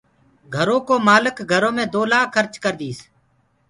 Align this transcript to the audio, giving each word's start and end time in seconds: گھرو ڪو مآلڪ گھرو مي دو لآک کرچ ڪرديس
گھرو 0.55 0.77
ڪو 0.87 0.95
مآلڪ 1.07 1.37
گھرو 1.51 1.69
مي 1.75 1.85
دو 1.93 2.01
لآک 2.11 2.27
کرچ 2.35 2.53
ڪرديس 2.63 2.97